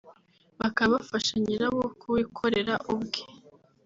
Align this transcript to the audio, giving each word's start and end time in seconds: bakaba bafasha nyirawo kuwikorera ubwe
bakaba 0.59 0.91
bafasha 0.99 1.33
nyirawo 1.43 1.83
kuwikorera 1.99 2.73
ubwe 2.93 3.21